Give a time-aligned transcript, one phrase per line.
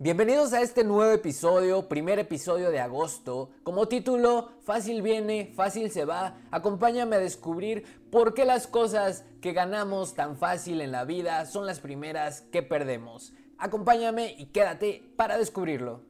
[0.00, 3.50] Bienvenidos a este nuevo episodio, primer episodio de agosto.
[3.64, 6.36] Como título, fácil viene, fácil se va.
[6.52, 7.82] Acompáñame a descubrir
[8.12, 12.62] por qué las cosas que ganamos tan fácil en la vida son las primeras que
[12.62, 13.32] perdemos.
[13.58, 16.00] Acompáñame y quédate para descubrirlo.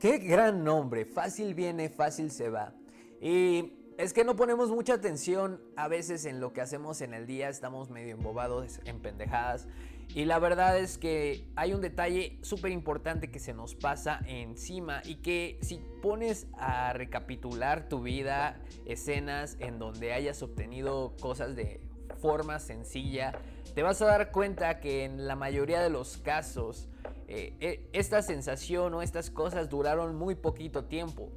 [0.00, 2.72] Qué gran nombre, fácil viene, fácil se va.
[3.20, 7.26] Y es que no ponemos mucha atención a veces en lo que hacemos en el
[7.26, 9.68] día, estamos medio embobados en pendejadas.
[10.14, 15.02] Y la verdad es que hay un detalle súper importante que se nos pasa encima
[15.04, 21.82] y que si pones a recapitular tu vida, escenas en donde hayas obtenido cosas de
[22.20, 23.38] forma sencilla,
[23.74, 26.88] te vas a dar cuenta que en la mayoría de los casos
[27.28, 31.30] eh, eh, esta sensación o estas cosas duraron muy poquito tiempo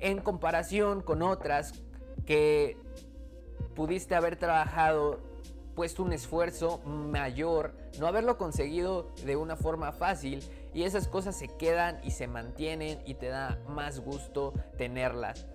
[0.00, 1.72] en comparación con otras
[2.28, 2.76] que
[3.74, 5.18] pudiste haber trabajado,
[5.74, 10.44] puesto un esfuerzo mayor, no haberlo conseguido de una forma fácil
[10.74, 15.46] y esas cosas se quedan y se mantienen y te da más gusto tenerlas.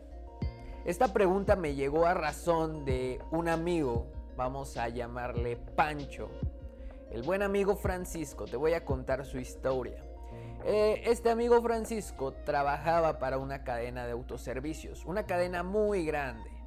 [0.83, 6.31] Esta pregunta me llegó a razón de un amigo, vamos a llamarle Pancho.
[7.11, 10.03] El buen amigo Francisco, te voy a contar su historia.
[10.65, 16.62] Eh, este amigo Francisco trabajaba para una cadena de autoservicios, una cadena muy grande.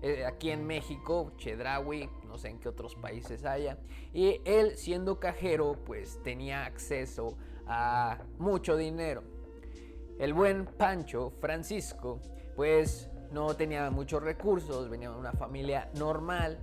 [0.00, 3.78] Eh, aquí en México, Chedraui, no sé en qué otros países haya.
[4.12, 9.22] Y él siendo cajero, pues tenía acceso a mucho dinero.
[10.18, 12.20] El buen Pancho, Francisco,
[12.56, 16.58] pues no tenía muchos recursos, venía de una familia normal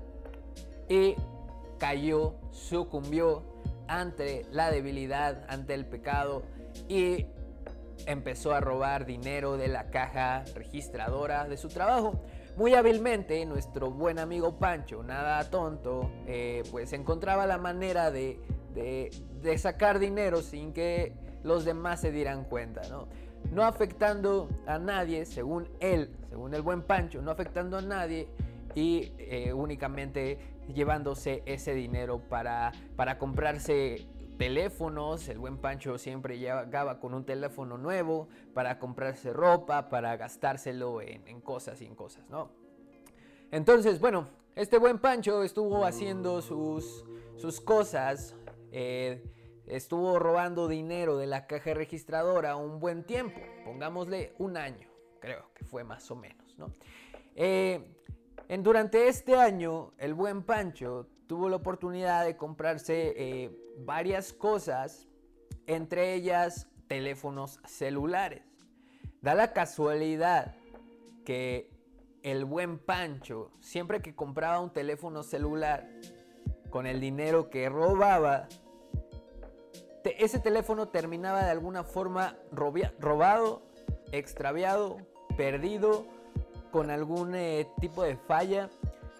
[0.89, 1.16] y
[1.78, 3.44] cayó, sucumbió
[3.88, 6.44] ante la debilidad, ante el pecado
[6.88, 7.28] y
[8.06, 12.22] empezó a robar dinero de la caja registradora de su trabajo.
[12.58, 18.39] Muy hábilmente, nuestro buen amigo Pancho, nada tonto, eh, pues encontraba la manera de,
[19.58, 21.12] sacar dinero sin que
[21.44, 23.09] los demás se dieran cuenta, ¿no?
[23.52, 28.30] No afectando a nadie, según él, según el buen Pancho, no afectando a nadie
[28.74, 30.40] y eh, únicamente
[30.74, 34.07] llevándose ese dinero para, para comprarse
[34.38, 41.01] teléfonos, el buen Pancho siempre llegaba con un teléfono nuevo para comprarse ropa, para gastárselo
[41.01, 42.50] en, cosas y en cosas, ¿no?
[43.51, 48.35] Entonces, bueno, este buen Pancho estuvo haciendo sus, sus cosas,
[48.72, 49.24] eh,
[49.68, 55.66] estuvo robando dinero de la caja registradora un buen tiempo, pongámosle un año, creo que
[55.66, 56.74] fue más o menos, ¿no?
[57.35, 57.95] Eh,
[58.47, 65.08] en, durante este año, el buen Pancho tuvo la oportunidad de comprarse eh, varias cosas,
[65.68, 68.44] entre ellas teléfonos celulares.
[69.22, 70.56] Da la casualidad
[71.25, 71.72] que
[72.22, 75.90] el buen Pancho, siempre que compraba un teléfono celular,
[76.69, 78.47] con el dinero que robaba,
[80.03, 83.63] ese teléfono terminaba de alguna forma robado,
[84.12, 84.97] extraviado,
[85.38, 86.06] perdido,
[86.72, 88.69] con algún eh, tipo de falla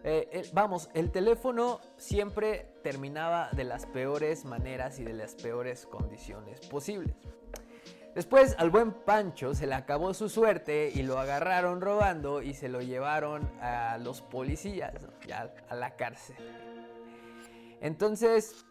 [0.07, 6.59] eh, vamos, el teléfono siempre terminaba de las peores maneras y de las peores condiciones
[6.67, 7.16] posibles.
[8.13, 12.69] Después al buen Pancho se le acabó su suerte y lo agarraron robando y se
[12.69, 14.93] lo llevaron a los policías,
[15.27, 16.37] ya a la cárcel.
[17.81, 18.63] Entonces,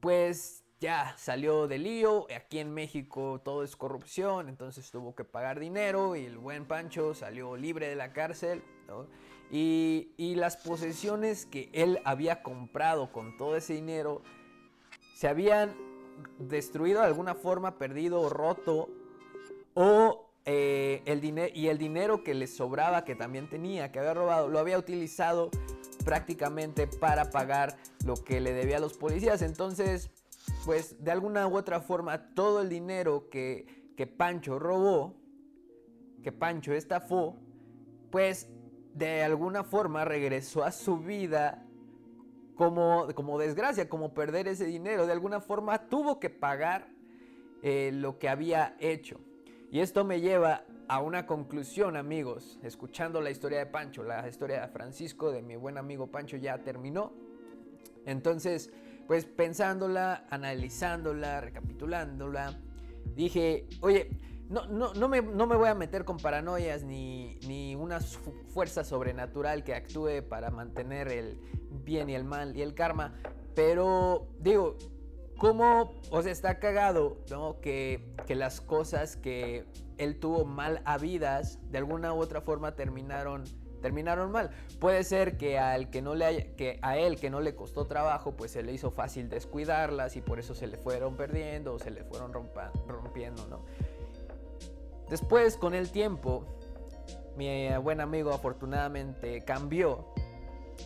[0.00, 5.58] pues ya salió de lío, aquí en México todo es corrupción, entonces tuvo que pagar
[5.58, 8.62] dinero y el buen Pancho salió libre de la cárcel.
[9.50, 14.22] Y, las posesiones que él había comprado con todo ese dinero
[15.14, 15.74] se habían
[16.38, 18.90] destruido de alguna forma, perdido o roto,
[19.74, 24.14] o eh, el dinero y el dinero que le sobraba, que también tenía, que había
[24.14, 25.50] robado, lo había utilizado
[26.04, 29.42] prácticamente para pagar lo que le debía a los policías.
[29.42, 30.10] Entonces,
[30.64, 35.14] pues de alguna u otra forma, todo el dinero que, que Pancho robó,
[36.22, 37.36] que Pancho estafó,
[38.10, 38.48] pues
[38.96, 41.62] de alguna forma regresó a su vida
[42.54, 45.06] como, como desgracia, como perder ese dinero.
[45.06, 46.88] De alguna forma tuvo que pagar
[47.62, 49.20] eh, lo que había hecho.
[49.70, 52.58] Y esto me lleva a una conclusión, amigos.
[52.62, 56.56] Escuchando la historia de Pancho, la historia de Francisco, de mi buen amigo Pancho, ya
[56.58, 57.12] terminó.
[58.06, 58.72] Entonces,
[59.06, 62.58] pues pensándola, analizándola, recapitulándola,
[63.14, 64.08] dije, oye,
[64.48, 68.84] no, no, no, me, no, me, voy a meter con paranoias ni, ni una fuerza
[68.84, 71.40] sobrenatural que actúe para mantener el
[71.84, 73.14] bien y el mal y el karma.
[73.54, 74.76] Pero digo,
[75.38, 77.60] ¿cómo os está cagado ¿no?
[77.60, 79.64] que, que las cosas que
[79.98, 83.44] él tuvo mal habidas de alguna u otra forma terminaron
[83.80, 84.50] terminaron mal.
[84.80, 88.32] Puede ser que, al que, no le que a él que no le costó trabajo,
[88.32, 91.90] pues se le hizo fácil descuidarlas y por eso se le fueron perdiendo o se
[91.90, 93.64] le fueron rompiendo, ¿no?
[95.08, 96.44] Después, con el tiempo,
[97.36, 100.06] mi buen amigo afortunadamente cambió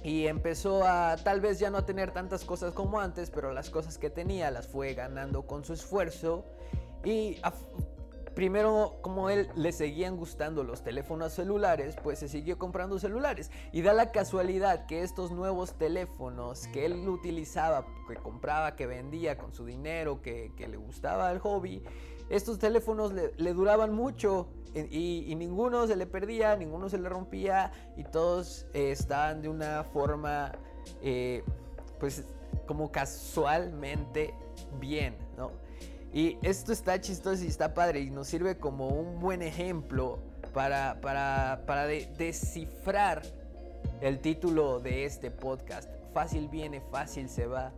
[0.03, 3.71] y empezó a tal vez ya no a tener tantas cosas como antes, pero las
[3.71, 6.45] cosas que tenía las fue ganando con su esfuerzo
[7.05, 7.41] y
[8.35, 13.51] primero como él le seguían gustando los teléfonos celulares, pues se siguió comprando celulares.
[13.73, 19.37] Y da la casualidad que estos nuevos teléfonos que él utilizaba, que compraba, que vendía
[19.37, 21.83] con su dinero, que, le gustaba el hobby,
[22.31, 28.05] estos teléfonos le, duraban mucho y, ninguno se le perdía, ninguno se le rompía y
[28.05, 30.53] todos eh, estaban de una forma,
[31.03, 31.43] eh,
[31.99, 32.25] pues
[32.67, 34.32] como casualmente
[34.79, 35.50] bien, ¿no?
[36.12, 40.19] Y esto está chistoso y está padre y nos sirve como un buen ejemplo
[40.53, 43.23] para, para, descifrar
[44.00, 45.88] el título de este podcast.
[46.12, 47.73] Fácil viene, fácil se va.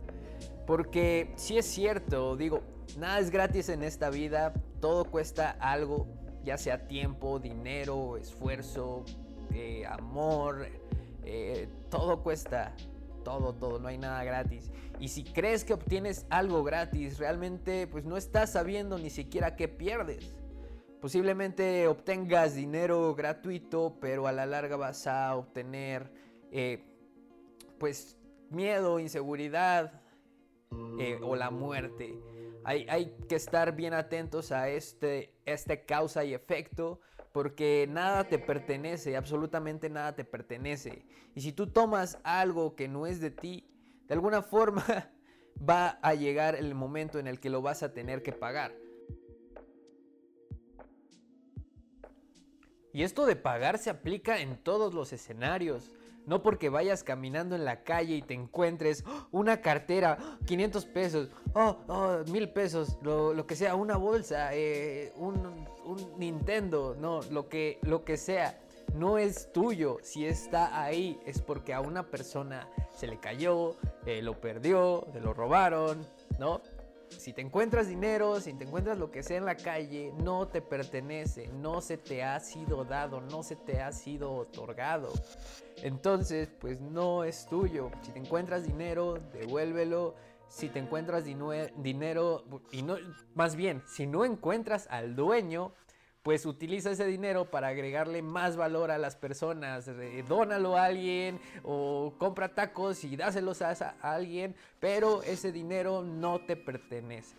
[0.65, 2.61] Porque si es cierto, digo,
[2.97, 6.07] nada es gratis en esta vida, todo cuesta algo,
[6.43, 9.05] ya sea tiempo, dinero, esfuerzo,
[9.53, 10.67] eh, amor,
[11.23, 12.75] eh, todo cuesta
[13.23, 14.71] todo, todo, no hay nada gratis.
[14.99, 19.67] Y si crees que obtienes algo gratis, realmente pues no estás sabiendo ni siquiera qué
[19.67, 20.35] pierdes.
[21.01, 26.11] Posiblemente obtengas dinero gratuito, pero a la larga vas a obtener
[26.51, 26.83] eh,
[27.77, 28.17] pues
[28.49, 30.01] miedo, inseguridad
[31.21, 32.17] o la muerte.
[32.65, 37.01] Hay, que estar bien atentos a este, este causa y efecto
[37.31, 41.03] porque nada te pertenece, absolutamente nada te pertenece.
[41.35, 43.67] Y si tú tomas algo que no es de ti,
[44.07, 45.11] de alguna forma
[45.57, 48.73] va a llegar el momento en el que lo vas a tener que pagar.
[52.93, 55.91] Y esto de pagar se aplica en todos los escenarios.
[56.25, 59.27] No porque vayas caminando en la calle y te encuentres ¡oh!
[59.31, 65.67] una cartera, 500 pesos, oh, oh, mil pesos, lo, que sea, una bolsa, eh, un,
[66.17, 68.59] Nintendo, no, lo que, lo que sea,
[68.93, 69.97] no es tuyo.
[70.01, 73.75] Si está ahí es porque a una persona se le cayó,
[74.05, 76.05] eh, lo perdió, se lo robaron,
[76.39, 76.61] ¿no?
[77.17, 80.61] Si te encuentras dinero, si te encuentras lo que sea en la calle, no te
[80.61, 85.11] pertenece, no se te ha sido dado, no se te ha sido otorgado.
[85.81, 87.91] Entonces, pues no es tuyo.
[88.01, 90.15] Si te encuentras dinero, devuélvelo.
[90.49, 92.95] Si te encuentras dinero, y no,
[93.33, 95.73] más bien, si no encuentras al dueño,
[96.23, 99.89] pues utiliza ese dinero para agregarle más valor a las personas.
[100.27, 106.55] dónalo a alguien o compra tacos y dáselos a, alguien, pero ese dinero no te
[106.55, 107.35] pertenece.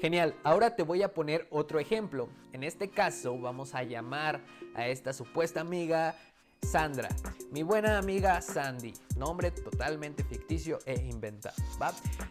[0.00, 2.28] Genial, ahora te voy a poner otro ejemplo.
[2.52, 4.40] En este caso vamos a llamar
[4.74, 6.16] a esta supuesta amiga
[6.64, 7.08] Sandra,
[7.52, 11.54] mi buena amiga Sandy, nombre totalmente ficticio e inventado.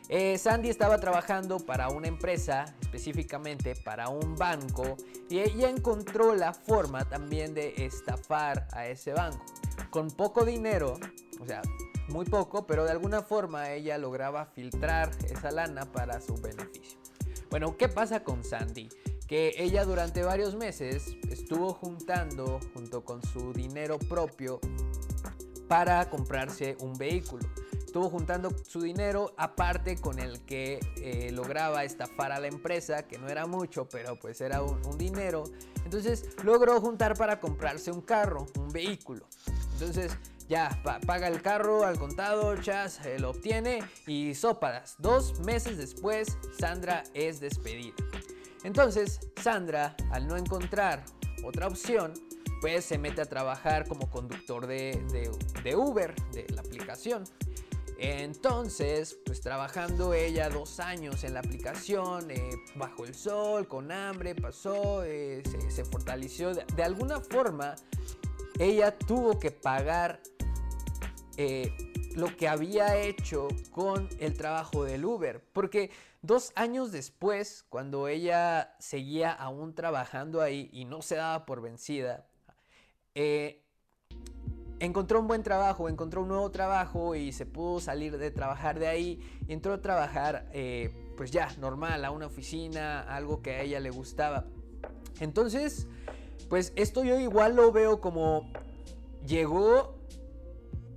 [0.10, 4.98] Eh, Sandy estaba trabajando para una empresa, específicamente para un banco,
[5.30, 9.46] y ella encontró la forma también de estafar a ese banco.
[9.90, 11.00] Con poco dinero,
[11.40, 11.62] o sea,
[12.10, 17.00] muy poco, pero de alguna forma ella lograba filtrar esa lana para su beneficio.
[17.50, 18.90] Bueno, ¿qué pasa con Sandy?
[19.36, 24.60] Ella durante varios meses estuvo juntando junto con su dinero propio
[25.68, 27.44] para comprarse un vehículo.
[27.74, 33.18] Estuvo juntando su dinero aparte con el que eh, lograba estafar a la empresa, que
[33.18, 35.44] no era mucho, pero pues era un, dinero.
[35.84, 39.26] Entonces logró juntar para comprarse un carro, un vehículo.
[39.74, 40.12] Entonces
[40.48, 44.96] ya paga el carro al contado, Chas eh, lo obtiene y sópadas.
[45.00, 47.96] Dos meses después, Sandra es despedida.
[48.64, 51.04] Entonces, Sandra, al no encontrar
[51.44, 52.14] otra opción,
[52.62, 54.98] pues se mete a trabajar como conductor de,
[55.76, 57.26] Uber, de la aplicación.
[57.98, 64.34] Entonces, pues trabajando ella dos años en la aplicación, eh, bajo el sol, con hambre,
[64.34, 66.54] pasó, eh, se, fortaleció.
[66.54, 67.76] De, alguna forma,
[68.60, 70.22] ella tuvo que pagar
[71.38, 75.44] eh, lo que había hecho con el trabajo del Uber.
[75.54, 75.92] Porque
[76.22, 82.26] dos años después, cuando ella seguía aún trabajando ahí y no se daba por vencida,
[83.16, 83.64] eh,
[84.80, 88.88] encontró un buen trabajo, encontró un nuevo trabajo y se pudo salir de trabajar de
[88.88, 93.62] ahí y entró a trabajar eh, pues ya normal, a una oficina, algo que a
[93.62, 94.46] ella le gustaba.
[95.20, 95.88] Entonces,
[96.50, 98.52] pues esto yo igual lo veo como
[99.26, 99.96] llegó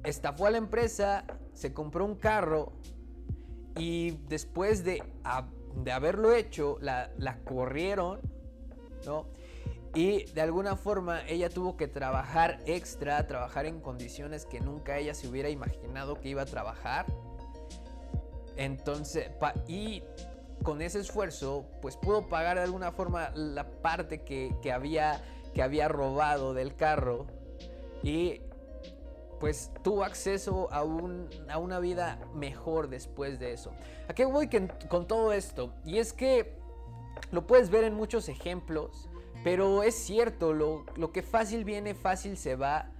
[0.06, 2.72] estafó a la empresa, se compró un carro
[3.76, 5.02] y después de,
[5.74, 7.10] de haberlo hecho, la,
[7.44, 8.20] corrieron
[9.04, 9.26] ¿no?
[9.94, 15.14] Y de alguna forma ella tuvo que trabajar extra, trabajar en condiciones que nunca ella
[15.14, 17.06] se hubiera imaginado que iba a trabajar.
[18.56, 19.30] Entonces,
[19.66, 20.02] y
[20.62, 25.22] con ese esfuerzo, pues pudo pagar de alguna forma la parte que, había,
[25.54, 27.26] que había robado del carro.
[28.02, 28.42] Y
[29.38, 33.72] pues tuvo acceso a, a, una vida mejor después de eso.
[34.08, 34.48] ¿A qué voy
[34.88, 35.74] con todo esto?
[35.84, 36.56] Y es que
[37.30, 39.08] lo puedes ver en muchos ejemplos.
[39.44, 42.90] Pero es cierto, lo, que fácil viene, fácil se va.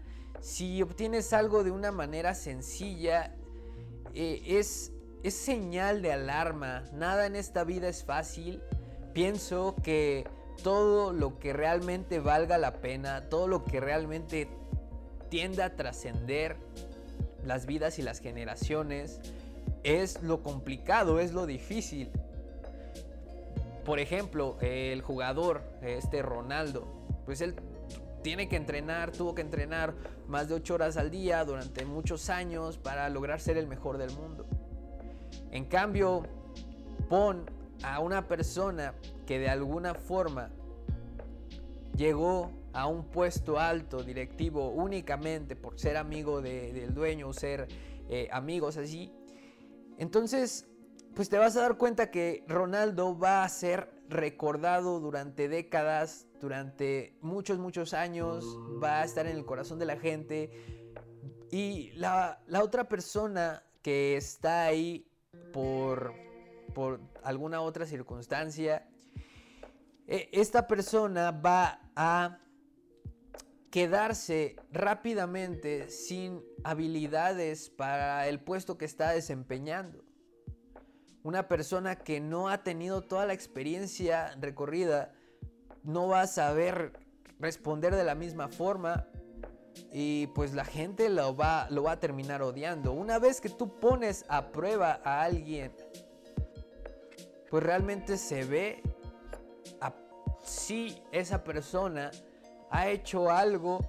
[0.40, 3.34] Si obtienes algo de una manera sencilla,
[4.14, 6.84] eh, es, es señal de alarma.
[6.92, 8.62] Nada en esta vida es fácil.
[9.12, 10.28] Pienso que
[10.62, 14.48] todo lo que realmente valga la pena, todo lo que realmente
[15.36, 16.56] tienda a trascender
[17.44, 19.20] las vidas y las generaciones,
[19.84, 22.10] es lo complicado, es lo difícil.
[23.84, 26.86] Por ejemplo, el jugador, este Ronaldo,
[27.26, 27.54] pues él
[28.22, 29.92] tiene que entrenar, tuvo que entrenar
[30.26, 34.12] más de 8 horas al día durante muchos años para lograr ser el mejor del
[34.12, 34.46] mundo.
[35.50, 36.22] En cambio,
[37.10, 37.44] pon
[37.82, 38.94] a una persona
[39.26, 40.48] que de alguna forma
[41.94, 47.68] llegó a un puesto alto directivo únicamente por ser amigo del dueño o ser
[48.10, 49.10] eh, amigos así.
[49.98, 50.68] Entonces
[51.14, 57.16] pues te vas a dar cuenta que Ronaldo va a ser recordado durante décadas, durante
[57.22, 58.44] muchos, muchos años,
[58.82, 60.50] va a estar en el corazón de la gente.
[61.50, 65.10] Y la, otra persona que está ahí
[65.54, 66.12] por,
[66.74, 68.86] por alguna otra circunstancia,
[70.06, 72.40] e, esta persona va a
[73.76, 80.02] quedarse rápidamente sin habilidades para el puesto que está desempeñando
[81.24, 85.12] una persona que no ha tenido toda la experiencia recorrida
[85.82, 86.94] no va a saber
[87.38, 89.08] responder de la misma forma
[89.92, 92.92] y pues la gente lo va, lo va a terminar odiando.
[92.92, 95.70] Una vez que tú pones a prueba a alguien,
[97.50, 98.82] pues realmente se ve
[100.42, 102.10] si esa persona
[102.70, 103.80] ha hecho algo,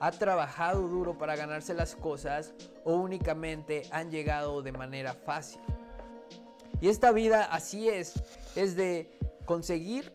[0.00, 5.60] ha trabajado duro para ganarse las cosas o únicamente han llegado de manera fácil.
[6.80, 8.22] Y esta vida así es,
[8.54, 10.12] es de conseguir,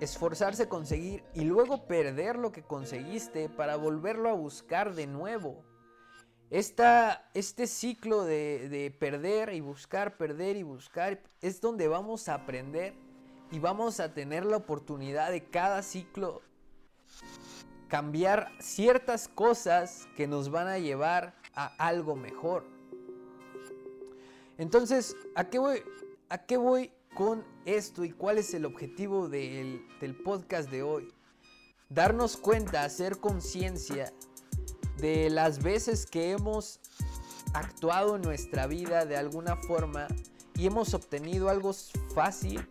[0.00, 5.62] esforzarse, conseguir y luego perder lo que conseguiste para volverlo a buscar de nuevo.
[6.50, 12.94] este ciclo de, de perder y buscar, perder y buscar es donde vamos a aprender
[13.52, 16.42] y vamos a tener la oportunidad de cada ciclo
[17.88, 22.64] cambiar ciertas cosas que nos van a llevar a algo mejor.
[24.58, 25.82] Entonces, ¿a qué voy,
[26.28, 31.12] a qué voy con esto y cuál es el objetivo del, del podcast de hoy?
[31.88, 34.12] Darnos cuenta, hacer conciencia
[34.98, 36.78] de las veces que hemos
[37.54, 40.06] actuado en nuestra vida de alguna forma
[40.54, 41.72] y hemos obtenido algo
[42.14, 42.68] fácil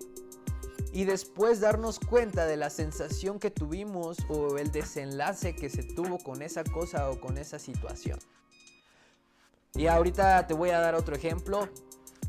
[0.91, 6.17] y después darnos cuenta de la sensación que tuvimos o el desenlace que se tuvo
[6.19, 8.19] con esa cosa o con esa situación.
[9.75, 11.69] Y ahorita te voy a dar otro ejemplo.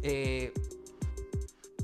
[0.03, 0.53] Eh,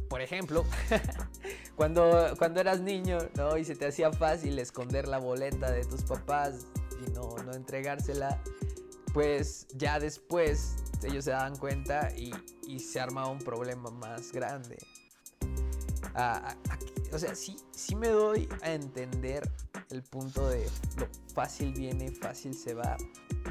[0.08, 0.64] por ejemplo,
[1.76, 3.56] cuando, cuando eras niño ¿no?
[3.56, 6.66] y se te hacía fácil esconder la boleta de tus papás
[7.06, 8.40] y no, no entregársela,
[9.12, 12.32] pues ya después ellos se daban cuenta y,
[12.78, 14.76] se armaba un problema más grande.
[16.18, 16.56] Ah,
[17.12, 19.50] o sea, sí, sí me doy a entender
[19.90, 22.96] el punto de lo fácil viene, fácil se va.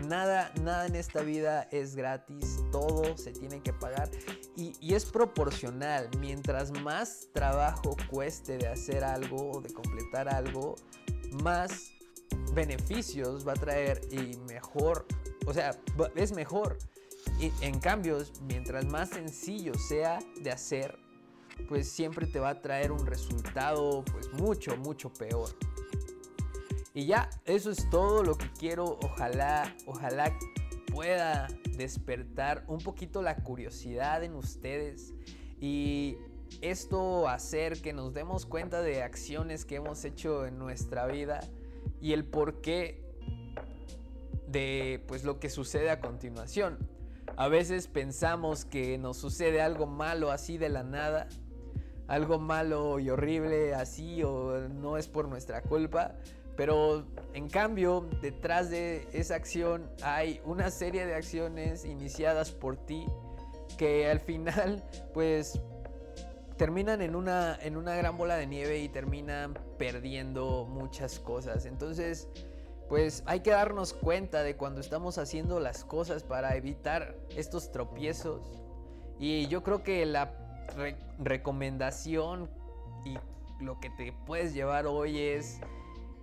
[0.08, 4.10] Nada, nada en esta vida es gratis, todo se tiene que pagar
[4.56, 6.10] y, y, es proporcional.
[6.20, 10.76] Mientras más trabajo cueste de hacer algo o de completar algo,
[11.44, 11.92] más
[12.54, 15.06] beneficios va a traer y mejor,
[15.46, 15.80] o sea,
[16.16, 16.80] es mejor.
[17.40, 18.18] Y en cambio,
[18.48, 21.05] mientras más sencillo sea de hacer,
[21.68, 25.50] pues siempre te va a traer un resultado pues mucho, mucho peor.
[26.94, 28.98] Y ya, eso es todo lo que quiero.
[29.02, 30.32] Ojalá, ojalá
[30.92, 35.14] pueda despertar un poquito la curiosidad en ustedes
[35.60, 36.18] y
[36.62, 41.42] esto hacer que nos demos cuenta de acciones que hemos hecho en nuestra vida
[42.00, 43.04] y el porqué
[44.48, 46.78] de pues lo que sucede a continuación.
[47.36, 51.28] A veces pensamos que nos sucede algo malo así de la nada,
[52.08, 56.16] algo malo y horrible así o no es por nuestra culpa,
[56.56, 63.06] pero en cambio, detrás de esa acción hay una serie de acciones iniciadas por ti
[63.78, 64.84] que al final,
[65.14, 65.60] pues,
[66.58, 71.66] terminan en una, en una gran bola de nieve y terminan perdiendo muchas cosas.
[71.66, 72.30] Entonces,
[72.88, 78.42] pues hay que darnos cuenta de cuando estamos haciendo las cosas para evitar estos tropiezos.
[79.20, 80.45] Y yo creo que la
[81.20, 82.50] recomendación
[83.06, 83.18] y
[83.64, 85.60] lo que te puedes llevar hoy es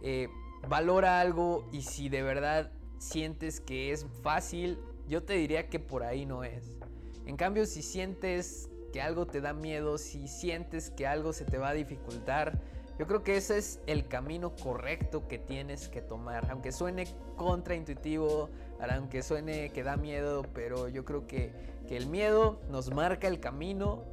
[0.02, 0.28] eh,
[0.68, 6.02] valora algo y si de verdad sientes que es fácil, yo te diría que por
[6.02, 6.78] ahí no es.
[7.26, 11.58] En cambio, si sientes que algo te da miedo, si sientes que algo se te
[11.58, 12.60] va a dificultar,
[12.98, 16.50] yo creo que ese es el camino correcto que tienes que tomar.
[16.50, 17.06] Aunque suene
[17.36, 21.52] contraintuitivo, aunque suene que da miedo, pero yo creo que,
[21.88, 24.04] que el miedo nos marca el camino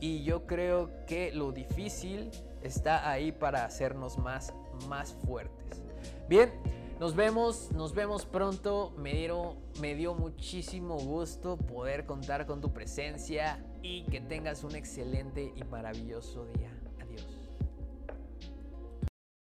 [0.00, 2.30] y yo creo que lo difícil
[2.62, 4.52] está ahí para hacernos más,
[4.88, 5.82] más fuertes.
[6.28, 6.50] Bien,
[6.98, 8.92] nos vemos, nos vemos pronto.
[8.96, 14.76] Me, dieron, me dio muchísimo gusto poder contar con tu presencia y que tengas un
[14.76, 16.79] excelente y maravilloso día.